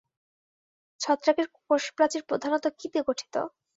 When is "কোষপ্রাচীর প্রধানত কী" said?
1.57-2.87